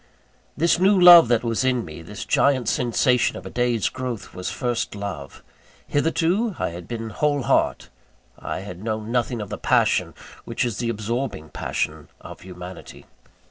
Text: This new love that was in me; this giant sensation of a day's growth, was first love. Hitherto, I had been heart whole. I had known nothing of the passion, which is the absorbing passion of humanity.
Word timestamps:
This 0.57 0.79
new 0.79 0.99
love 0.99 1.27
that 1.27 1.43
was 1.43 1.63
in 1.63 1.85
me; 1.85 2.01
this 2.01 2.25
giant 2.25 2.67
sensation 2.67 3.37
of 3.37 3.45
a 3.45 3.51
day's 3.51 3.87
growth, 3.87 4.33
was 4.33 4.49
first 4.49 4.95
love. 4.95 5.43
Hitherto, 5.85 6.55
I 6.57 6.69
had 6.69 6.87
been 6.87 7.11
heart 7.11 7.43
whole. 7.43 7.75
I 8.51 8.61
had 8.61 8.83
known 8.83 9.11
nothing 9.11 9.41
of 9.41 9.49
the 9.49 9.59
passion, 9.59 10.15
which 10.43 10.65
is 10.65 10.77
the 10.77 10.89
absorbing 10.89 11.49
passion 11.49 12.07
of 12.19 12.39
humanity. 12.41 13.05